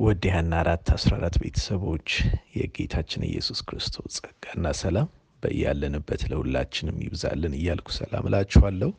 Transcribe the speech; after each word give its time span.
ውድ 0.00 0.22
የሀና 0.26 0.52
አራት 0.62 0.86
አስራ 0.94 1.12
አራት 1.16 1.34
ቤተሰቦች 1.42 2.08
የጌታችን 2.56 3.26
ኢየሱስ 3.28 3.60
ክርስቶስ 3.68 4.14
ጸጋና 4.18 4.70
ሰላም 4.80 5.08
በያለንበት 5.42 6.22
ለሁላችንም 6.30 6.96
ይብዛልን 7.04 7.54
እያልኩ 7.58 7.88
ሰላም 7.98 8.26
እላችኋለሁ። 8.28 8.90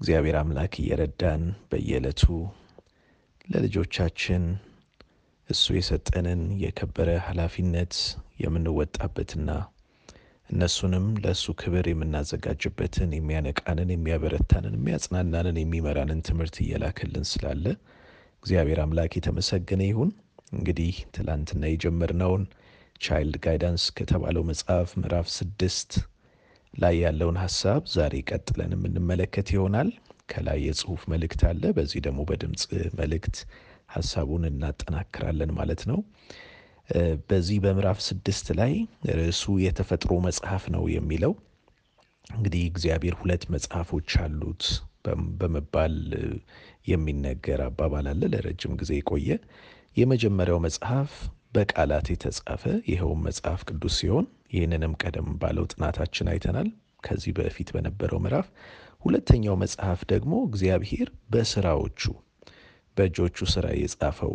እግዚአብሔር 0.00 0.36
አምላክ 0.40 0.74
እየረዳን 0.82 1.42
በየዕለቱ 1.70 2.22
ለልጆቻችን 3.48 4.44
እሱ 5.48 5.74
የሰጠንን 5.76 6.42
የከበረ 6.64 7.10
ኃላፊነት 7.28 7.94
የምንወጣበትና 8.42 9.48
እነሱንም 10.50 11.06
ለእሱ 11.22 11.54
ክብር 11.60 11.86
የምናዘጋጅበትን 11.90 13.10
የሚያነቃንን፣ 13.16 13.90
የሚያበረታንን፣ 13.94 14.76
የሚያጽናናንን፣ 14.78 15.58
የሚመራንን 15.60 16.22
ትምህርት 16.28 16.56
እየላክልን 16.64 17.26
ስላለ 17.32 17.64
እግዚአብሔር 18.42 18.78
አምላክ 18.82 19.12
የተመሰገነ 19.16 19.82
ይሁን። 19.88 20.10
እንግዲህ 20.52 20.94
ትላንትና 21.16 21.62
የጀመርነውን 21.70 22.42
ቻይልድ 23.00 23.36
ጋይዳንስ 23.44 23.84
ከተባለው 23.98 24.42
መጽሐፍ 24.48 24.90
ምዕራፍ 25.00 25.28
ስድስት 25.36 25.92
ላይ 26.74 26.94
ያለውን 27.02 27.38
ሀሳብ 27.42 27.82
ዛሬ 27.94 28.14
ቀጥለን 28.30 28.72
የምንመለከት 28.76 29.48
ይሆናል። 29.54 29.88
ከላይ 30.28 30.58
የጽሁፍ 30.66 31.02
መልእክት 31.12 31.40
አለ። 31.48 31.62
በዚህ 31.78 32.00
ደግሞ 32.06 32.20
በድምፅ 32.28 32.62
መልእክት 33.00 33.38
ሀሳቡን 33.94 34.44
እናጠናክራለን 34.50 35.50
ማለት 35.58 35.82
ነው። 35.90 35.98
በዚህ 37.28 37.58
በምዕራፍ 37.64 37.98
ስድስት 38.06 38.46
ላይ 38.58 38.72
ርዕሱ 39.18 39.44
የተፈጥሮ 39.64 40.12
መጽሐፍ 40.26 40.64
ነው 40.74 40.84
የሚለው 40.94 41.32
እንግዲህ 42.30 42.62
እግዚአብሔር 42.70 43.14
ሁለት 43.20 43.44
መጽሐፎች 43.54 44.10
አሉት 44.22 44.64
በመባል 45.38 45.94
የሚነገር 46.86 47.60
አባባል 47.66 48.06
አለ። 48.12 48.22
ለረጅም 48.32 48.74
ጊዜ 48.80 48.92
የቆየ 48.98 49.30
የመጀመሪያው 49.96 50.58
መጽሐፍ 50.66 51.12
በቃላት 51.56 52.06
የተጻፈ 52.12 52.62
ይኸውም 52.90 53.24
መጽሐፍ 53.26 53.60
ቅዱስ 53.68 53.96
ሲሆን 54.00 54.26
ይህንንም 54.54 54.94
ቀደም 55.02 55.28
ባለው 55.40 55.66
ጥናታችን 55.72 56.30
አይተናል። 56.32 56.68
ከዚህ 57.04 57.32
በፊት 57.38 57.68
በነበረው 57.74 58.20
ምዕራፍ 58.24 58.48
ሁለተኛው 59.04 59.54
መጽሐፍ 59.62 60.00
ደግሞ 60.12 60.34
እግዚአብሔር 60.48 61.08
በስራዎቹ 61.32 62.02
በእጆቹ 62.96 63.36
ስራ 63.52 63.66
የጻፈው 63.78 64.34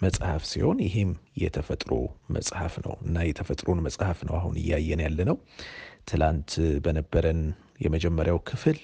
መጽሐፍ 0.00 0.42
ሲሆን 0.50 0.78
ይህም 0.84 1.10
የተፈጥሮ 1.42 1.92
መጽሐፍ 2.34 2.74
ነው 2.84 2.94
እና 3.06 3.24
የተፈጥሮን 3.28 3.80
መጽሐፍ 3.86 4.18
ነው 4.28 4.34
አሁን 4.38 4.54
እያየን 4.60 5.00
ያለ 5.04 5.18
ነው። 5.30 5.36
ትላንት 6.10 6.50
በነበረን 6.84 7.40
የመጀመሪያው 7.80 8.38
ክፍል 8.50 8.78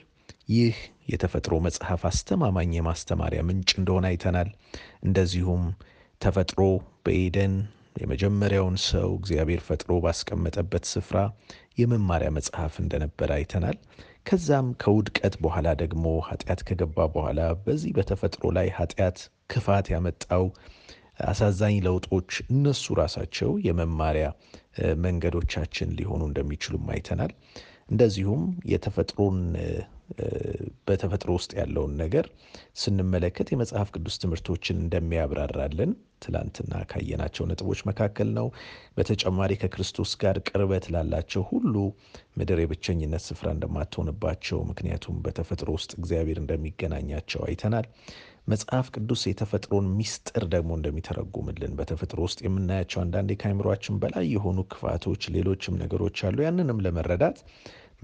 ይህ 0.50 0.76
የተፈጥሮ 1.06 1.54
መጽሐፍ 1.64 2.02
አስተማማኝ 2.10 2.70
የማስተማሪያ 2.76 3.40
ምንጭ 3.48 3.70
እንደሆነ 3.80 4.04
አይተናል። 4.10 4.50
እንደዚሁም 5.04 5.62
ተፈጥሮ 6.20 6.60
በኤደን 7.06 7.54
የመጀመሪያውን 8.02 8.76
ሰው 8.86 9.08
እግዚአብሔር 9.18 9.60
ፈጥሮ 9.66 9.92
ባስቀመጠበት 10.04 10.84
ስፍራ 10.92 11.18
የመማሪያ 11.78 12.28
መጽሐፍ 12.36 12.74
እንደነበረ 12.82 13.30
አይተናል። 13.36 13.76
ከዛም 14.26 14.66
ከውድቀት 14.82 15.34
በኋላ 15.42 15.68
ደግሞ 15.82 16.06
ኃጢአት 16.28 16.60
ከገባ 16.68 17.06
በኋላ 17.14 17.40
በዚህ 17.64 17.92
በተፈጥሮ 17.96 18.52
ላይ 18.56 18.68
ኃጢአት 18.78 19.18
ክፋት 19.52 19.86
ያመጣው 19.94 20.44
አሳዛኝ 21.24 21.76
ለውጦች 21.84 22.30
እነሱ 22.48 22.94
ራሳቸው 23.00 23.50
የመማሪያ 23.66 24.26
መንገዶቻችን 25.04 25.92
ሊሆኑ 25.98 26.22
እንደሚችሉም 26.28 26.86
አይተናል። 26.94 27.32
እንደዚሁም 27.90 28.42
የተፈጥሮን 28.72 29.38
በተፈጥሮ 30.86 31.30
ውስጥ 31.36 31.52
ያለውን 31.58 31.92
ነገር 32.00 32.26
ስንመለከት 32.82 33.48
የመጽሐፍ 33.52 33.88
ቅዱስ 33.96 34.16
ትምህርቶችን 34.22 34.82
እንደሚያብራራልን 34.82 35.92
ትላንትና 36.24 36.74
ካየናቸው 36.90 37.44
ነጥቦች 37.48 37.80
መካከል 37.88 38.28
ነው። 38.36 38.46
በተጨማሪ 38.96 39.52
ከክርስቶስ 39.62 40.12
ጋር 40.22 40.36
ቅርበት 40.48 40.84
ላላቸው 40.94 41.42
ሁሉ 41.50 41.74
ምድር 42.38 42.60
የብቸኝነት 42.62 43.24
ስፍራ 43.28 43.48
እንደማትሆንባቸው፣ 43.54 44.60
ምክንያቱም 44.70 45.16
በተፈጥሮ 45.26 45.70
ውስጥ 45.78 45.92
እግዚአብሔር 46.00 46.40
እንደሚገናኛቸው 46.42 47.42
አይተናል። 47.48 47.88
መጽሐፍ 48.48 48.86
ቅዱስ 48.94 49.20
የተፈጥሮን 49.26 49.86
ሚስጥር 49.98 50.44
ደግሞ 50.54 50.70
እንደሚተረጉምልን 50.78 51.76
በተፈጥሮ 51.78 52.18
ውስጥ 52.26 52.40
የምናያቸው 52.44 52.98
አንዳንዴ 53.02 53.32
ከአእምሯችን 53.40 54.00
በላይ 54.02 54.26
የሆኑ 54.34 54.58
ክፋቶች፣ 54.72 55.22
ሌሎችም 55.36 55.78
ነገሮች 55.82 56.18
አሉ። 56.28 56.38
ያንንም 56.46 56.82
ለመረዳት 56.86 57.38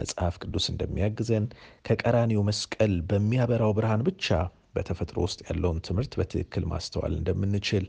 መጽሐፍ 0.01 0.35
ቅዱስ 0.43 0.67
እንደሚያግዘን 0.73 1.45
ከቀራኒው 1.87 2.43
መስቀል 2.49 2.95
በሚያበራው 3.11 3.75
ብርሃን 3.79 4.05
ብቻ 4.09 4.29
በተፈጥሮ 4.75 5.19
ውስጥ 5.27 5.41
ያለውን 5.49 5.79
ትምህርት 5.87 6.13
በትክክል 6.19 6.65
ማስተዋል 6.73 7.15
እንደምንችል 7.17 7.87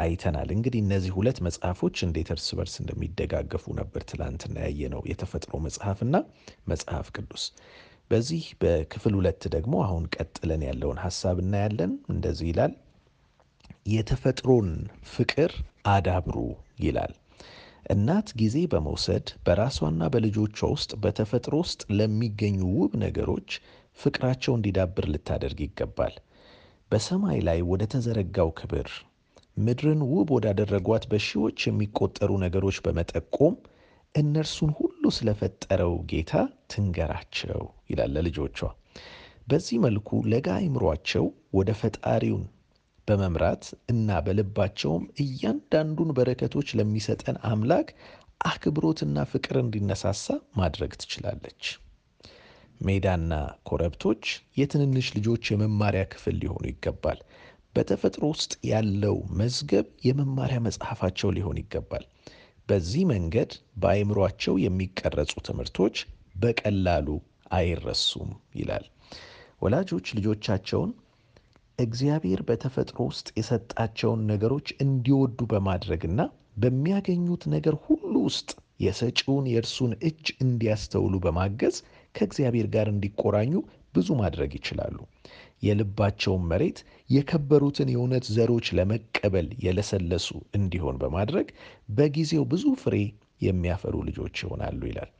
አይተናል። 0.00 0.48
እንግዲህ 0.54 0.80
እነዚህ 0.82 1.12
ሁለት 1.16 1.38
መጽሐፎች 1.46 1.96
እንዴት 2.06 2.28
እርስ 2.34 2.48
በርስ 2.58 2.74
እንደሚደጋገፉ 2.82 3.74
ነበር 3.80 4.02
ትላንትና 4.10 4.56
ያየነው 4.66 5.02
የተፈጥሮ 5.10 5.58
መጽሐፍና 5.64 6.16
መጽሐፍ 6.72 7.08
ቅዱስ። 7.16 7.44
በዚህ 8.10 8.42
በክፍል 8.60 9.14
ሁለት 9.18 9.42
ደግሞ 9.54 9.74
አሁን 9.86 10.04
ቀጥለን 10.16 10.62
ያለውን 10.68 11.00
ሀሳብ 11.04 11.38
እናያለን። 11.44 11.92
እንደዚህ 12.12 12.48
ይላል፣ 12.52 12.74
የተፈጥሮን 13.90 14.68
ፍቅር 15.10 15.52
አዳብሩ 15.88 16.36
ይላል። 16.84 17.12
እናት 17.86 18.28
ጊዜ 18.40 18.56
በመውሰድ 18.70 19.26
በራሷና 19.46 20.02
በልጆቿ 20.12 20.58
ውስጥ 20.72 20.92
በተፈጥሮ 21.02 21.54
ውስጥ 21.62 21.82
ለሚገኙ 21.98 22.60
ውብ 22.76 22.92
ነገሮች 23.02 23.50
ፍቅራቸው 23.98 24.54
እንዲዳብር 24.56 25.04
ልታደርግ 25.12 25.60
ይገባል። 25.64 26.14
በሰማይ 26.90 27.38
ላይ 27.48 27.60
ወደ 27.70 27.82
ተዘረጋው 27.92 28.50
ክብር 28.58 28.88
ምድርን 29.58 30.00
ውብ 30.10 30.28
ወዳደረጓት 30.36 31.04
በሺዎች 31.12 31.58
የሚቆጠሩ 31.66 32.30
ነገሮች 32.44 32.78
በመጠቆም 32.86 33.54
እነርሱን 34.14 34.70
ሁሉ 34.78 35.04
ስለፈጠረው 35.16 35.94
ጌታ 36.10 36.32
ትንገራቸው 36.72 37.62
ይላል 37.90 38.12
ለልጆቿ። 38.16 38.58
በዚህ 39.48 39.76
መልኩ 39.84 40.18
ለጋ 40.32 40.48
አይምሯቸው 40.58 41.24
ወደ 41.52 41.70
ፈጣሪውን 41.80 42.44
በመምራት 43.08 43.64
እና 43.88 44.18
በልባቸውም 44.26 45.04
እያንዳንዱን 45.24 46.10
በረከቶች 46.16 46.68
ለሚሰጠን 46.78 47.36
አምላክ 47.50 47.88
አክብሮትና 48.46 49.18
ፍቅር 49.30 49.56
እንዲነሳሳ 49.62 50.24
ማድረግ 50.58 50.92
ትችላለች። 51.00 51.62
ሜዳና 52.80 53.32
ኮረብቶች 53.68 54.24
የትንንሽ 54.60 55.06
ልጆች 55.16 55.44
የመማሪያ 55.52 56.02
ክፍል 56.12 56.34
ሊሆኑ 56.42 56.64
ይገባል። 56.70 57.20
በተፈጥሮ 57.76 58.24
ውስጥ 58.32 58.52
ያለው 58.70 59.16
መዝገብ 59.40 59.86
የመማሪያ 60.06 60.58
መጽሐፋቸው 60.66 61.30
ሊሆን 61.36 61.58
ይገባል። 61.62 62.04
በዚህ 62.68 63.02
መንገድ 63.12 63.50
በአእምሯቸው 63.76 64.54
የሚቀረጹ 64.62 65.32
ትምህርቶች 65.48 65.96
በቀላሉ 66.36 67.08
አይረሱም 67.56 68.30
ይላል። 68.60 68.86
ወላጆች 69.62 70.06
ልጆቻቸውን 70.16 70.90
እግዚአብሔር 71.78 72.40
በተፈጥሮ 72.48 72.98
ውስጥ 73.08 73.26
የሰጣቸውን 73.38 74.20
ነገሮች 74.30 74.68
እንዲወዱ 74.84 75.40
በማድረግና 75.50 76.20
በሚያገኙት 76.62 77.42
ነገር 77.54 77.74
ሁሉ 77.86 78.14
ውስጥ 78.28 78.50
የሰጪውን 78.80 79.44
የእርሱን 79.50 79.92
እጅ 80.08 80.26
እንዲያስተውሉ 80.44 81.14
በማገዝ 81.24 81.76
ከእግዚአብሔር 82.14 82.68
ጋር 82.74 82.86
እንዲቆራኙ 82.92 83.52
ብዙ 83.94 84.08
ማድረግ 84.20 84.50
ይችላሉ። 84.58 84.96
የልባቸውን 85.66 86.42
መሬት 86.50 86.78
የከበሩትን 87.10 87.92
የእውነት 87.92 88.24
ዘሮች 88.34 88.66
ለመቀበል 88.78 89.48
የለሰለሱ 89.64 90.28
እንዲሆን 90.58 90.98
በማድረግ 91.02 91.48
በጊዜው 91.96 92.44
ብዙ 92.52 92.66
ፍሬ 92.82 92.96
የሚያፈሩ 93.46 93.96
ልጆች 94.08 94.36
ይሆናሉ 94.44 94.80
ይላል። 94.90 95.10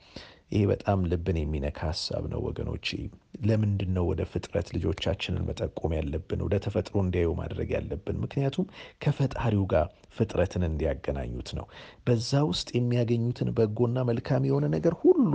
ይሄ 0.50 0.62
በጣም 0.70 0.98
ልብን 1.10 1.36
የሚነካ 1.40 1.78
ሀሳብ 1.88 2.24
ነው 2.32 2.40
ወገኖች። 2.46 2.88
ለምንድን 3.48 3.90
ነው 3.96 4.04
ወደ 4.10 4.22
ፍጥረት 4.32 4.68
ልጆቻችንን 4.76 5.46
መጠቆም 5.48 5.92
ያለብን? 5.96 6.44
ወደ 6.46 6.56
ተፈጥሮ 6.64 6.94
እንዲያዩ 7.02 7.30
ማድረግ 7.40 7.70
ያለብን? 7.76 8.20
ምክንያቱም 8.24 8.66
ከፈጣሪው 9.02 9.64
ጋር 9.72 9.86
ፍጥረትን 10.16 10.62
እንዲያገናኙት 10.68 11.50
ነው። 11.58 11.66
በዛ 12.06 12.42
ውስጥ 12.50 12.68
የሚያገኙትን 12.76 13.50
በጎና 13.58 14.04
መልካም 14.10 14.46
የሆነ 14.48 14.66
ነገር 14.76 14.96
ሁሉ 15.02 15.32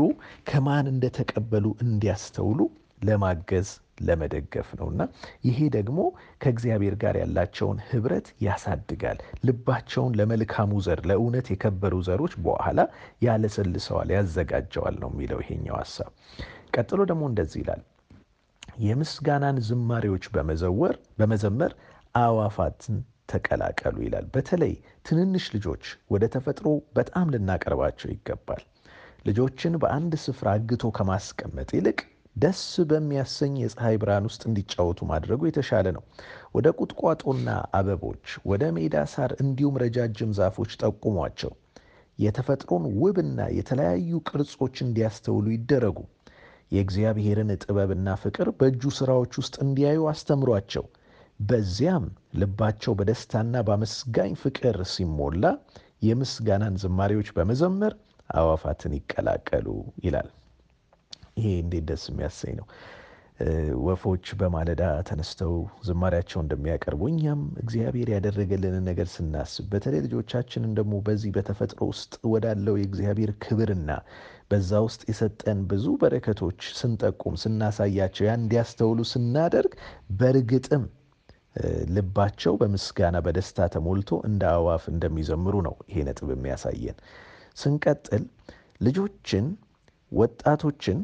ከማን 0.50 0.88
እንደተቀበሉ 0.94 1.66
እንዲያስተውሉ 1.86 2.60
ለማገዝ 3.02 3.70
ለመደገፍ 4.02 4.70
ነው 4.80 4.88
እና 4.92 5.02
ይሄ 5.48 5.60
ደግሞ 5.76 6.00
ከእግዚአብሔር 6.42 6.96
ጋር 7.04 7.16
ያላቸውን 7.22 7.80
ህብረት 7.90 8.28
ያሳድጋል። 8.46 9.20
ልባቸውን 9.48 10.16
ለመልካሙ 10.20 10.82
ዘር 10.86 11.02
ለእውነት 11.12 11.50
የከበሩ 11.54 11.94
ዘሮች 12.08 12.36
በኋላ 12.46 12.80
ያለሰልሰዋል፣ 13.26 14.12
ያዘጋጀዋል 14.18 14.98
ነው 15.04 15.12
የሚለው 15.14 15.42
ይሄኛው 15.44 15.78
ሀሳብ። 15.82 16.12
ቀጥሎ 16.76 17.00
ደግሞ 17.12 17.24
እንደዚህ 17.32 17.62
ይላል፣ 17.64 17.82
የምስጋናን 18.86 19.58
ዝማሬዎች 19.68 20.26
በመዘወር 20.34 20.96
በመዘመር 21.20 21.72
አእዋፋትን 22.16 22.96
ተቀላቀሉ 23.32 23.96
ይላል። 24.06 24.26
በተለይ 24.34 24.74
ትንንሽ 25.06 25.46
ልጆች 25.56 25.84
ወደ 26.14 26.24
ተፈጥሮ 26.34 26.68
በጣም 26.98 27.28
ልናቀርባቸው 27.34 28.10
ይገባል። 28.14 28.64
ልጆችን 29.26 29.74
በአንድ 29.82 30.14
ስፍራ 30.24 30.48
አግቶ 30.58 30.84
ከማስቀመጥ 30.98 31.70
ይልቅ 31.78 32.00
ደስ 32.36 32.62
በሚያሰኝ 32.90 33.54
የፀሐይ 33.62 33.96
ብርሃን 34.02 34.28
ውስጥ 34.30 34.42
እንዲጫወቱ 34.50 35.00
ማድረጉ 35.10 35.42
የተሻለ 35.48 35.88
ነው። 35.98 36.04
ወደ 36.56 36.68
ቁጥቋጦና 36.80 37.50
አበቦች፣ 37.78 38.26
ወደ 38.52 38.64
ሜዳ 38.78 39.04
ሳር 39.14 39.32
እንዲሁም 39.44 39.80
ረጃጅም 39.84 40.32
ዛፎች 40.40 40.72
ጠቁሟቸው። 40.82 41.52
የተፈጥሮን 42.20 42.86
ውብና 43.02 43.42
የተለያዩ 43.58 44.22
ቅርጾች 44.30 44.76
እንዲያስተውሉ 44.86 45.46
ይደረጉ። 45.56 45.98
የእግዚአብሔርን 46.72 47.50
ጥበብና 47.58 48.10
ፍቅር 48.22 48.50
በእጁ 48.60 48.92
ሥራዎች 49.00 49.34
ውስጥ 49.42 49.56
እንዲያዩ 49.66 50.02
አስተምሯቸው። 50.12 50.86
በዚያም 51.40 52.06
ልባቸው 52.40 52.94
በደስታና 53.00 53.64
በአመስጋኝ 53.68 54.34
ፍቅር 54.42 54.78
ሲሞላ 54.94 55.46
የምስጋናን 56.02 56.78
ዝማሬዎች 56.84 57.30
በመዘመር 57.38 57.94
አዕዋፋትን 58.34 58.94
ይቀላቀሉ 58.98 59.68
ይላል። 60.06 60.30
ይሄ 61.38 61.48
እንዴት 61.62 61.86
ደስ 61.90 62.04
የሚያሰኝ 62.10 62.54
ነው! 62.60 62.68
ወፎች 63.84 64.26
በማለዳ 64.40 64.82
ተነስተው 65.08 65.54
ዝማሬያቸው 65.88 66.40
እንደሚያቀርቡ 66.42 67.02
እኛም 67.12 67.42
እግዚአብሔር 67.62 68.10
ያደረገልንን 68.14 68.86
ነገር 68.90 69.08
ስናስብ 69.14 69.66
በተለይ 69.72 70.02
ልጆቻችንን 70.06 70.76
ደግሞ 70.80 70.94
በዚህ 71.08 71.32
በተፈጥሮ 71.38 71.80
ውስጥ 71.92 72.14
ወዳለው 72.32 72.76
የእግዚአብሔር 72.80 73.32
ክብርና 73.44 73.90
በዛ 74.52 74.82
ውስጥ 74.88 75.02
የሰጠን 75.12 75.60
ብዙ 75.72 75.86
በረከቶች 76.02 76.62
ስንጠቁም 76.80 77.38
ስናሳያቸው 77.44 78.26
ያ 78.28 78.34
እንዲያስተውሉ 78.40 79.00
ስናደርግ 79.12 79.74
በእርግጥም 80.20 80.84
ልባቸው 81.96 82.54
በምስጋና 82.60 83.18
በደስታ 83.26 83.68
ተሞልቶ 83.74 84.20
እንደ 84.28 84.44
አዕዋፍ 84.52 84.84
እንደሚዘምሩ 84.94 85.56
ነው 85.68 85.76
ይሄ 85.90 86.04
ነጥብ 86.08 86.30
የሚያሳየን። 86.34 87.00
ስንቀጥል 87.58 88.24
ልጆችን፣ 88.82 89.48
ወጣቶችን 90.12 91.00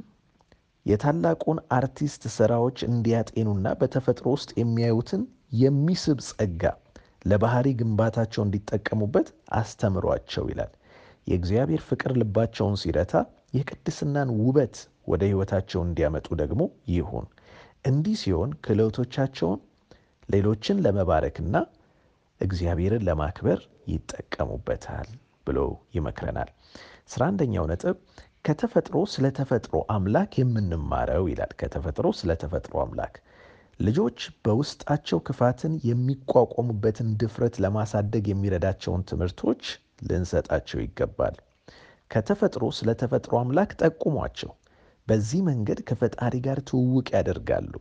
የታላቁን 0.87 1.57
አርቲስት 1.77 2.23
ስራዎች 2.35 2.77
እንዲያጤኑና 2.87 3.67
በተፈጥሮ 3.79 4.27
ውስጥ 4.35 4.51
የሚያዩትን 4.59 5.23
የሚስብ 5.61 6.19
ጸጋ 6.29 6.63
ለባህሪ 7.29 7.67
ግንባታቸው 7.79 8.41
እንዲጠቀሙበት 8.45 9.27
አስተምሯቸው 9.59 10.45
ይላል። 10.51 10.71
የእግዚአብሔር 11.27 11.81
ፍቅር 11.87 12.11
ልባቸውን 12.19 12.75
ሲረታ 12.81 13.13
የቅድስናን 13.57 14.29
ውበት 14.39 14.75
ወደ 15.07 15.21
ሕይወታቸው 15.29 15.81
እንዲያመጡ 15.83 16.27
ደግሞ 16.41 16.61
ይሁን። 16.93 17.25
እንዲህ 17.87 18.15
ሲሆን 18.21 18.51
ክህሎቶቻቸውን 18.63 19.59
ሌሎችን 20.29 20.81
ለመባረክና 20.85 21.57
እግዚአብሔርን 22.41 23.05
ለማክበር 23.07 23.59
ይጠቀሙበታል 23.91 25.09
ብሎ 25.47 25.59
ይመክረናል። 25.95 26.49
አስራ 27.07 27.21
አንደኛው 27.29 27.65
ነጥብ 27.69 27.95
ከተፈጥሮ 28.47 28.97
ስለ 29.11 29.25
ተፈጥሮ 29.37 29.77
አምላክ 29.93 30.33
የምንማረው 30.39 31.23
ይላል። 31.29 31.51
ከተፈጥሮ 31.61 32.07
ስለ 32.19 32.31
ተፈጥሮ 32.43 32.75
አምላክ 32.83 33.15
ልጆች 33.79 34.19
በውስጣቸው 34.45 35.19
ክፋትን 35.27 35.73
የሚቋቋሙበትን 35.87 37.09
ድፍረት 37.21 37.55
ለማሳደግ 37.63 38.25
የሚረዳቸውን 38.31 39.03
ትምህርቶች 39.09 39.63
ልንሰጣቸው 40.07 40.79
ይገባል። 40.83 41.35
ከተፈጥሮ 42.11 42.63
ስለ 42.77 42.89
ተፈጥሮ 43.01 43.33
አምላክ 43.41 43.73
ጠቁሟቸው። 43.81 44.51
በዚህ 45.07 45.41
መንገድ 45.49 45.81
ከፈጣሪ 45.89 46.35
ጋር 46.47 46.61
ትውውቅ 46.69 47.07
ያደርጋሉ። 47.15 47.73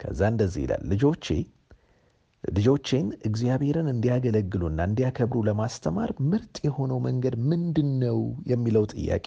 ከዛ 0.00 0.20
እንደዚህ 0.32 0.64
ይላል 0.64 0.82
ልጆቼ 0.90 1.26
ልጆቼን 2.44 3.06
እግዚአብሔርን 3.28 3.88
እንዲያገለግሉና 3.92 4.80
እንዲያከብሩ 4.88 5.38
ለማስተማር 5.48 6.10
ምርጥ 6.30 6.56
የሆነው 6.66 6.98
መንገድ 7.06 7.34
ምንድን 7.50 7.90
ነው 8.02 8.18
የሚለው 8.52 8.84
ጥያቄ 8.94 9.26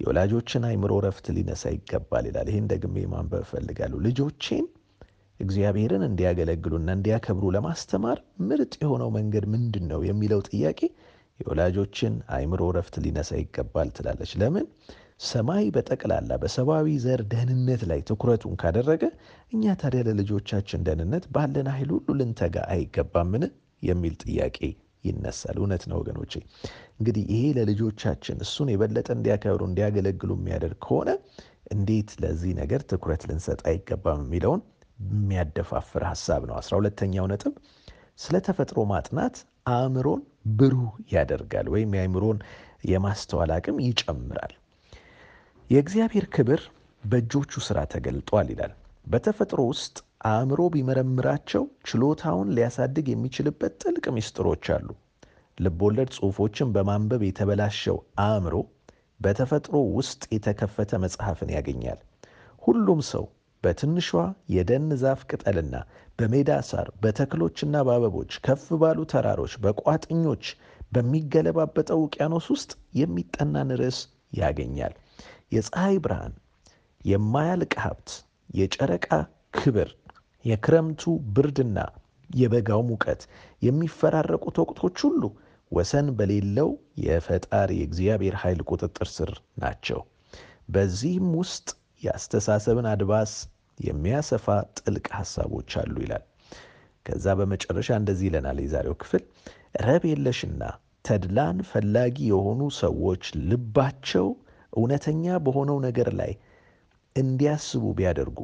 የወላጆችን 0.00 0.62
አይምሮ 0.68 0.92
ረፍት 1.04 1.26
ሊነሳ 1.36 1.72
ይገባል 1.74 2.24
ይላል። 2.28 2.48
ይህን 2.50 2.66
ደግሜ 2.72 3.04
ማንበብ 3.12 3.42
እፈልጋለሁ። 3.44 3.98
ልጆቼን 4.06 4.64
እግዚአብሔርን 5.40 6.02
እንዲያገለግሉና 6.08 6.88
እንዲያከብሩ 6.96 7.44
ለማስተማር 7.56 8.18
ምርጥ 8.48 8.72
የሆነው 8.82 9.10
መንገድ 9.16 9.44
ምንድን 9.54 9.84
ነው 9.92 10.00
የሚለው 10.08 10.42
ጥያቄ 10.50 10.80
የወላጆችን 11.40 12.14
አይምሮ 12.34 12.62
ረፍት 12.76 12.96
ሊነሳ 13.04 13.30
ይገባል 13.40 13.88
ትላለች። 13.96 14.32
ለምን? 14.42 14.66
ሰማይ 15.22 15.64
በጠቅላላ 15.74 16.30
በሰብአዊ 16.42 16.86
ዘር 17.02 17.20
ደህንነት 17.32 17.82
ላይ 17.90 18.00
ትኩረቱን 18.08 18.54
ካደረገ 18.62 19.02
እኛ 19.52 19.74
ታዲያ 19.80 20.00
ለልጆቻችን 20.08 20.84
ደህንነት 20.86 21.24
ባለን 21.34 21.68
ኃይል 21.72 21.90
ሁሉ 21.96 22.16
ልንተጋ 22.20 22.56
አይገባምን 22.74 23.44
የሚል 23.82 24.14
ጥያቄ 24.24 24.58
ይነሳል። 25.04 25.56
እውነት 25.60 25.84
ነው 25.90 25.96
ወገኖቼ። 26.00 26.32
እንግዲህ 26.98 27.24
ይሄ 27.32 27.44
ለልጆቻችን 27.58 28.42
እሱን 28.44 28.68
የበለጠ 28.72 29.08
እንዲያከብሩ 29.16 29.62
እንዲያገለግሉ 29.68 30.30
የሚያደርግ 30.38 30.78
ከሆነ 30.86 31.10
እንዴት 31.72 32.10
ለዚህ 32.22 32.52
ነገር 32.60 32.80
ትኩረት 32.90 33.22
ልንሰጥ 33.30 33.60
አይገባም 33.70 34.22
የሚለውን 34.24 34.62
የሚያደፋፍር 35.08 36.02
ሀሳብ 36.10 36.42
ነው። 36.48 36.56
አስራ 36.60 36.72
ሁለተኛው 36.80 37.28
ነጥብ 37.32 37.54
ስለ 38.18 38.36
ተፈጥሮ 38.46 38.80
ማጥናት 38.90 39.36
አእምሮን 39.72 40.22
ብሩህ 40.58 40.92
ያደርጋል 41.12 41.68
ወይም 41.74 41.94
የአእምሮን 41.96 42.38
የማስተዋል 42.90 43.52
አቅም 43.56 43.76
ይጨምራል። 43.86 44.54
የእግዚአብሔር 45.72 46.24
ክብር 46.34 46.60
በእጆቹ 47.02 47.60
ሥራ 47.66 47.78
ተገልጧል 47.92 48.48
ይላል። 48.52 48.72
በተፈጥሮ 49.06 49.60
ውስጥ 49.70 49.94
አእምሮ 50.30 50.60
ቢመረምራቸው 50.74 51.62
ችሎታውን 51.88 52.48
ሊያሳድግ 52.56 53.06
የሚችልበት 53.10 53.72
ጥልቅ 53.82 54.04
ምስጢሮች 54.16 54.66
አሉ። 54.74 54.88
ልቦለድ 55.58 56.10
ጽሑፎችን 56.16 56.72
በማንበብ 56.74 57.22
የተበላሸው 57.26 57.96
አእምሮ 58.24 58.54
በተፈጥሮ 59.20 59.74
ውስጥ 59.96 60.22
የተከፈተ 60.34 61.00
መጽሐፍን 61.04 61.52
ያገኛል። 61.56 61.98
ሁሉም 62.62 63.00
ሰው 63.10 63.24
በትንሿ 63.62 64.08
የደን 64.54 64.88
ዛፍ 65.02 65.20
ቅጠልና 65.30 65.74
በሜዳ 66.18 66.50
ሳር፣ 66.68 66.88
በተክሎችና 67.02 67.84
በአበቦች፣ 67.86 68.32
ከፍ 68.46 68.66
ባሉ 68.80 69.00
ተራሮች፣ 69.12 69.54
በቋጥኞች፣ 69.64 70.44
በሚገለባበጠው 70.92 72.00
ውቅያኖስ 72.04 72.48
ውስጥ 72.54 72.70
የሚጠናን 73.00 73.72
ርዕስ 73.80 74.00
ያገኛል። 74.38 74.94
የፀሐይ 75.52 75.96
ብርሃን፣ 76.04 76.34
የማያልቅ 77.04 77.72
ሀብት፣ 77.82 78.10
የጨረቃ 78.54 79.08
ክብር፣ 79.54 79.90
የክረምቱ 80.44 81.02
ብርድና 81.34 81.78
የበጋው 82.30 82.82
ሙቀት፣ 82.90 83.22
የሚፈራረቁት 83.62 84.56
ወቅቶች 84.62 84.98
ሁሉ 85.06 85.22
ወሰን 85.72 86.06
በሌለው 86.18 86.70
የፈጣሪ 87.04 87.70
የእግዚአብሔር 87.78 88.34
ኃይል 88.42 88.60
ቁጥጥር 88.70 89.08
ስር 89.16 89.30
ናቸው። 89.62 90.00
በዚህም 90.68 91.28
ውስጥ 91.40 91.68
የአስተሳሰብን 92.02 92.86
አድማስ 92.92 93.32
የሚያሰፋ 93.78 94.46
ጥልቅ 94.78 95.06
ሐሳቦች 95.18 95.70
አሉ 95.80 95.94
ይላል። 96.04 96.24
ከዛ 97.06 97.26
በመጨረሻ 97.38 97.90
እንደዚህ 98.00 98.26
ይለናል 98.28 98.58
የዛሬው 98.62 98.96
ክፍል 99.02 99.22
ረብ 99.86 100.02
የለሽና 100.10 100.62
ተድላን 101.04 101.58
ፈላጊ 101.70 102.16
የሆኑ 102.30 102.60
ሰዎች 102.80 103.22
ልባቸው 103.48 104.26
እውነተኛ 104.72 105.24
በሆነው 105.44 105.78
ነገር 105.86 106.08
ላይ 106.20 106.32
እንዲያስቡ 107.16 107.84
ቢያደርጉ 107.96 108.38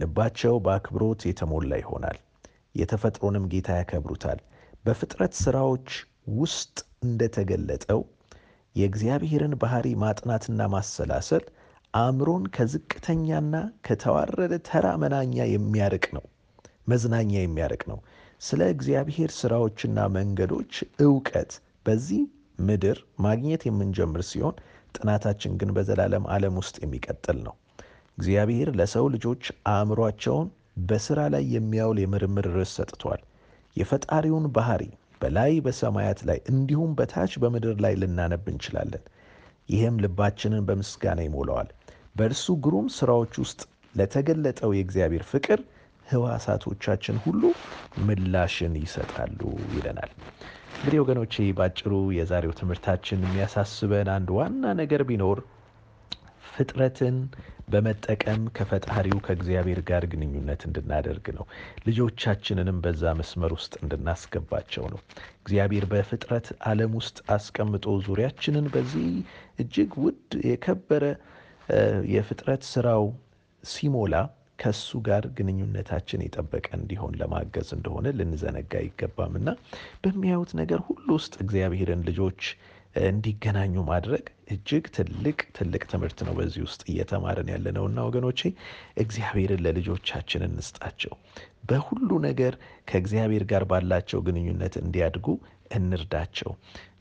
ልባቸው 0.00 0.54
በአክብሮት 0.64 1.20
የተሞላ 1.28 1.72
ይሆናል። 1.80 2.18
የተፈጥሮንም 2.74 3.44
ጌታ 3.52 3.68
ያከብሩታል። 3.78 4.40
በፍጥረት 4.84 5.34
ሥራዎች 5.42 5.88
ውስጥ 6.36 6.74
እንደተገለጠው 7.06 8.00
የእግዚአብሔርን 8.76 9.54
ባህሪ 9.62 9.86
ማጥናትና 10.02 10.62
ማሰላሰል 10.72 11.44
አእምሮን 11.94 12.44
ከዝቅተኛና 12.54 13.54
ከተዋረደ 13.86 14.54
ተራ 14.68 14.86
መናኛ 15.02 15.36
የሚያርቅ 15.52 16.06
ነው 16.16 16.24
መዝናኛ 16.90 17.32
የሚያርቅ 17.38 17.82
ነው። 17.90 17.98
ስለ 18.40 18.62
እግዚአብሔር 18.74 19.30
ሥራዎችና 19.38 19.98
መንገዶች 20.16 20.72
እውቀት 21.04 21.52
በዚህ 21.86 22.22
ምድር 22.58 22.98
ማግኘት 23.24 23.62
የምንጀምር 23.66 24.22
ሲሆን 24.28 24.56
ጥናታችን 24.94 25.56
ግን 25.60 25.70
በዘላለም 25.76 26.24
ዓለም 26.34 26.54
ውስጥ 26.60 26.76
የሚቀጥል 26.82 27.38
ነው። 27.46 27.54
እግዚአብሔር 28.18 28.68
ለሰው 28.78 29.06
ልጆች 29.14 29.42
አእምሯቸውን 29.70 30.48
በሥራ 30.86 31.20
ላይ 31.34 31.44
የሚያውል 31.54 31.98
የምርምር 32.02 32.46
ርዕስ 32.54 32.72
ሰጥቷል። 32.78 33.20
የፈጣሪውን 33.76 34.46
ባህሪ 34.56 34.82
በላይ 35.20 35.52
በሰማያት 35.66 36.20
ላይ 36.28 36.38
እንዲሁም 36.52 36.90
በታች 36.98 37.32
በምድር 37.42 37.76
ላይ 37.84 37.94
ልናነብ 38.00 38.44
እንችላለን። 38.52 39.04
ይህም 39.68 39.96
ልባችንን 40.02 40.66
በምስጋና 40.66 41.20
ይሞላዋል። 41.26 41.68
በእርሱ 42.16 42.46
ግሩም 42.64 42.86
ሥራዎች 42.96 43.34
ውስጥ 43.42 43.60
ለተገለጠው 43.94 44.70
የእግዚአብሔር 44.74 45.24
ፍቅር 45.30 45.60
ሕዋሳቶቻችን 46.06 47.16
ሁሉ 47.24 47.42
ምላሽን 48.06 48.74
ይሰጣሉ 48.82 49.40
ይለናል። 49.72 50.10
እንግዲህ 50.76 50.98
ወገኖቼ 51.02 51.34
ባጭሩ 51.58 51.92
የዛሬው 52.16 52.52
ትምህርታችን 52.58 53.24
የሚያሳስበን 53.24 54.08
አንድ 54.14 54.28
ዋና 54.36 54.72
ነገር 54.80 55.02
ቢኖር 55.08 55.38
ፍጥረትን 56.50 57.16
በመጠቀም 57.68 58.42
ከፈጣሪው 58.56 59.18
ከእግዚአብሔር 59.24 59.80
ጋር 59.88 60.04
ግንኙነት 60.12 60.60
እንድናደርግ 60.68 61.26
ነው። 61.36 61.44
ልጆቻችንንም 61.86 62.78
በዛ 62.84 63.14
መስመር 63.20 63.52
ውስጥ 63.56 63.74
እንድናስገባቸው 63.82 64.84
ነው። 64.92 65.00
እግዚአብሔር 65.40 65.86
በፍጥረት 65.92 66.48
ዓለም 66.70 66.92
ውስጥ 67.00 67.18
አስቀምጦ 67.36 67.96
ዙሪያችንን 68.06 68.68
በዚህ 68.74 69.08
እጅግ 69.58 69.92
ውድ 70.04 70.30
የከበረ 70.50 71.04
የፍጥረት 72.14 72.64
ስራው 72.72 73.04
ሲሞላ 73.64 74.14
ከሱ 74.58 74.98
ጋር 75.06 75.24
ግንኙነታችን 75.36 76.24
የጠበቀ 76.24 76.66
እንዲሆን 76.78 77.16
ለማገዝ 77.20 77.68
እንደሆነ 77.76 78.12
ልንዘነጋ 78.18 78.72
አይገባምና 78.80 79.48
በሚያዩት 80.04 80.52
ነገር 80.60 80.80
ሁሉ 80.88 81.06
ውስጥ 81.18 81.34
እግዚአብሔርን 81.44 82.04
ልጆች 82.08 82.40
እንዲገናኙ 83.02 83.74
ማድረግ 83.88 84.24
እጅግ 84.52 84.84
ትልቅ 84.96 85.38
ትልቅ 85.56 85.82
ትምህርት 85.90 86.18
ነው። 86.26 86.34
በዚህ 86.38 86.62
ውስጥ 86.66 86.82
እየተማርን 86.92 87.48
ያለነውና 87.52 87.98
ወገኖቼ 88.06 88.40
እግዚአብሔርን 89.02 89.62
ለልጆቻችን 89.66 90.46
እንስጣቸው። 90.48 91.12
በሁሉ 91.68 92.10
ነገር 92.26 92.54
ከእግዚአብሔር 92.88 93.44
ጋር 93.52 93.64
ባላቸው 93.70 94.20
ግንኙነት 94.26 94.74
እንዲያድጉ 94.82 95.26
እንርዳቸው። 95.76 96.50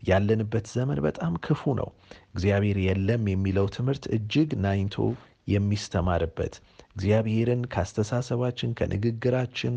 ያለንበት 0.09 0.65
ዘመን 0.73 0.99
በጣም 1.05 1.33
ክፉ 1.45 1.73
ነው። 1.79 1.89
እግዚአብሔር 2.33 2.79
የለም 2.85 3.23
የሚለው 3.31 3.67
ትምህርት 3.75 4.05
እጅግ 4.17 4.51
ናኝቶ 4.65 4.97
የሚስተማርበት 5.55 6.53
እግዚአብሔርን 6.95 7.63
ካስተሳሰባችን፣ 7.73 8.69
ከንግግራችን፣ 8.79 9.75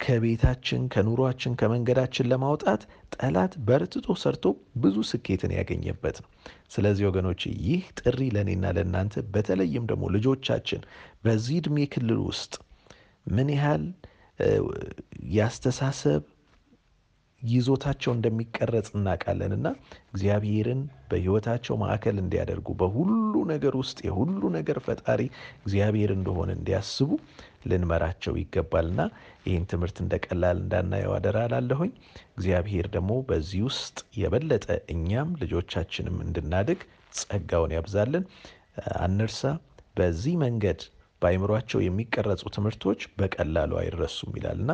ከቤታችን፣ 0.00 0.82
ከኑሯችን፣ 0.92 1.52
ከመንገዳችን 1.60 2.28
ለማውጣት 2.30 2.82
ጠላት 3.14 3.52
በርትቶ 3.68 4.16
ሰርቶ 4.22 4.44
ብዙ 4.82 4.96
ስኬትን 5.10 5.52
ያገኘበት 5.56 6.16
ነው። 6.22 6.28
ስለዚህ 6.70 7.04
ወገኖች 7.08 7.42
ይህ 7.64 7.84
ጥሪ 8.00 8.20
ለእኔና 8.34 8.72
ለእናንተ 8.76 9.24
በተለይም 9.34 9.86
ደግሞ 9.90 10.04
ልጆቻችን 10.16 10.82
በዚህ 11.24 11.56
ዕድሜ 11.60 11.86
ክልል 11.94 12.20
ውስጥ 12.28 12.52
ምን 13.26 13.48
ያህል 13.56 13.84
ያስተሳሰብ 15.36 16.22
ይዞታቸው 17.42 18.12
እንደሚቀረጽ 18.14 18.88
እናውቃለንና 18.94 19.66
እግዚአብሔርን 20.12 20.80
በሕይወታቸው 21.10 21.74
ማዕከል 21.82 22.16
እንዲያደርጉ 22.22 22.68
በሁሉ 22.80 23.12
ነገር 23.52 23.74
ውስጥ 23.80 23.98
የሁሉ 24.06 24.42
ነገር 24.56 24.78
ፈጣሪ 24.86 25.20
እግዚአብሔር 25.60 26.12
እንደሆነ 26.16 26.50
እንዲያስቡ 26.56 27.10
ልንመራቸው 27.70 28.34
ይገባልና 28.40 29.00
ይህን 29.46 29.64
ትምህርት 29.70 29.96
እንደ 30.04 30.14
ቀላል 30.26 30.58
እንዳናየው 30.62 31.14
አደራ 31.16 31.38
ላለሁኝ። 31.52 31.92
እግዚአብሔር 32.34 32.88
ደግሞ 32.94 33.12
በዚህ 33.28 33.62
ውስጥ 33.68 33.98
የበለጠ 34.20 34.66
እኛም 34.94 35.30
ልጆቻችንም 35.42 36.18
እንድናድግ 36.26 36.82
ጸጋውን 37.20 37.74
ያብዛልን። 37.76 38.26
አንርሳ፣ 39.04 39.42
በዚህ 39.96 40.34
መንገድ 40.42 40.80
በአይምሯቸው 41.22 41.80
የሚቀረጹ 41.82 42.42
ትምህርቶች 42.56 43.00
በቀላሉ 43.18 43.72
አይረሱም 43.80 44.36
ይላልና 44.38 44.72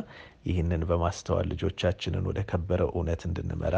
ይህንን 0.49 0.83
በማስተዋል 0.91 1.47
ልጆቻችንን 1.53 2.27
ወደ 2.31 2.41
ከበረው 2.51 2.91
እውነት 2.95 3.23
እንድንመራ 3.29 3.77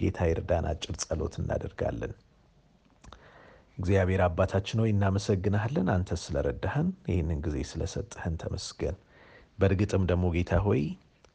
ጌታ 0.00 0.28
ይርዳን። 0.30 0.66
አጭር 0.70 0.94
ጸሎት 1.02 1.34
እናደርጋለን። 1.40 2.14
እግዚአብሔር 3.78 4.20
አባታችን 4.26 4.80
ሆይ 4.82 4.90
እናመሰግናሃለን። 4.92 5.88
አንተ 5.94 6.10
ስለረዳህን 6.22 6.88
ይህንን 7.10 7.40
ጊዜ 7.46 7.56
ስለሰጠህን 7.70 8.36
ተመስገን። 8.42 8.96
በእርግጥም 9.58 10.04
ደግሞ 10.10 10.26
ጌታ 10.36 10.54
ሆይ 10.66 10.82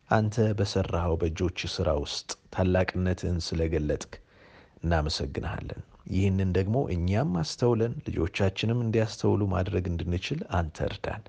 አንተ 0.10 0.36
በሠራኸው 0.60 1.16
በእጆች 1.22 1.60
ሥራ 1.76 1.90
ውስጥ 2.02 2.30
ታላቅነትህን 2.56 3.40
ስለገለጥክ 3.46 4.14
እናመሰግንሃለን። 4.84 5.82
ይህንን 6.12 6.50
ደግሞ 6.58 6.78
እኛም 6.96 7.32
አስተውለን 7.42 7.94
ልጆቻችንም 8.08 8.82
እንዲያስተውሉ 8.86 9.42
ማድረግ 9.54 9.86
እንድንችል 9.92 10.40
አንተ 10.58 10.78
እርዳን። 10.88 11.24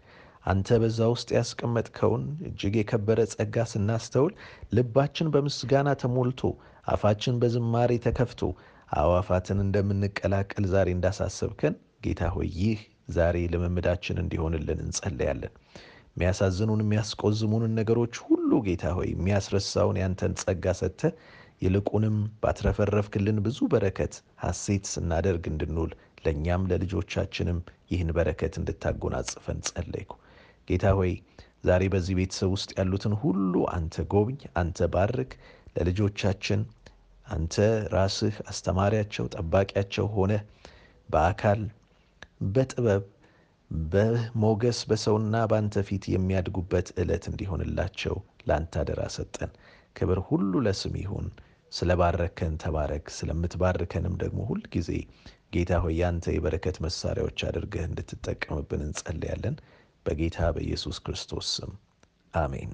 አንተ 0.45 0.79
በዛ 0.83 1.01
ውስጥ 1.13 1.29
ያስቀመጥከውን 1.37 2.23
እጅግ 2.49 2.75
የከበረ 2.79 3.19
ጸጋ 3.35 3.65
ስናስተውል 3.73 4.33
ልባችን 4.77 5.31
በምስጋና 5.35 5.91
ተሞልቶ 6.03 6.43
አፋችን 6.93 7.39
በዝማሬ 7.43 7.93
ተከፍቶ 8.07 8.41
አዕዋፋትን 8.97 9.59
እንደምንቀላቀል 9.65 10.65
ዛሬ 10.73 10.89
እንዳሳሰብከን 10.97 11.75
ጌታ 12.07 12.23
ሆይ 12.35 12.49
ይህ 12.61 12.81
ዛሬ 13.17 13.37
ልምምዳችን 13.53 14.21
እንዲሆንልን 14.23 14.81
እንጸለያለን። 14.85 15.53
የሚያሳዝኑን 16.15 16.83
የሚያስቆዝሙንን 16.83 17.77
ነገሮች 17.79 18.15
ሁሉ 18.25 18.51
ጌታ 18.67 18.87
ሆይ 18.97 19.09
የሚያስረሳውን 19.13 20.01
ያንተን 20.03 20.33
ጸጋ 20.43 20.75
ሰጥተህ 20.81 21.15
ይልቁንም 21.63 22.17
ባትረፈረፍክልን 22.43 23.39
ብዙ 23.45 23.59
በረከት 23.73 24.15
ሐሴት 24.43 24.85
ስናደርግ 24.93 25.45
እንድንውል 25.51 25.93
ለእኛም 26.25 26.67
ለልጆቻችንም 26.71 27.59
ይህን 27.93 28.11
በረከት 28.17 28.55
እንድታጎናጽፈን 28.61 29.59
ጸለይኩ። 29.69 30.13
ጌታ 30.69 30.85
ሆይ 30.99 31.13
ዛሬ 31.65 31.83
በዚህ 31.93 32.15
ቤተሰብ 32.19 32.51
ውስጥ 32.55 32.71
ያሉትን 32.79 33.15
ሁሉ 33.23 33.55
አንተ 33.75 34.05
ጎብኝ፣ 34.13 34.39
አንተ 34.61 34.89
ባርክ። 34.95 35.33
ለልጆቻችን 35.77 36.61
አንተ 37.27 37.55
ራስህ 37.95 38.37
አስተማሪያቸው፣ 38.51 39.27
ጠባቂያቸው 39.35 40.07
ሆነ 40.17 40.33
በአካል 41.09 41.61
በጥበብ 42.55 43.05
በሞገስ 43.89 44.79
በሰውና 44.89 45.37
በአንተ 45.51 45.85
ፊት 45.89 46.05
የሚያድጉበት 46.13 46.89
ዕለት 47.01 47.25
እንዲሆንላቸው 47.31 48.17
ለአንተ 48.49 48.81
አደራ 48.83 49.03
ሰጠን። 49.17 49.53
ክብር 49.97 50.19
ሁሉ 50.29 50.53
ለስም 50.67 50.95
ይሁን። 51.03 51.27
ስለ 51.73 51.91
ባረከን 52.01 52.55
ተባረክ። 52.63 53.07
ስለምትባርከንም 53.17 54.15
ደግሞ 54.23 54.41
ሁል 54.49 54.63
ጊዜ 54.75 54.91
ጌታ 55.55 55.73
ሆይ 55.85 55.95
ያንተ 56.01 56.27
የበረከት 56.35 56.77
መሳሪያዎች 56.85 57.41
አድርገህ 57.49 57.85
እንድትጠቀምብን 57.89 58.85
እንጸልያለን። 58.87 59.57
በጌታ 60.07 60.39
በኢየሱስ 60.55 60.97
ክርስቶስ 61.05 61.49
ስም 61.57 61.73
አሜን። 62.35 62.73